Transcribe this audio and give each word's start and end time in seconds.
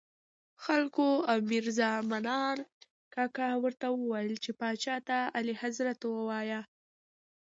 خلکو 0.63 1.07
او 1.29 1.37
میرزا 1.49 1.91
منان 2.09 2.57
کاکا 3.13 3.49
ورته 3.63 3.87
ویل 3.93 4.33
چې 4.43 4.51
پاچا 4.59 4.95
ته 5.07 5.17
اعلیحضرت 5.37 5.99
ووایه. 6.05 6.61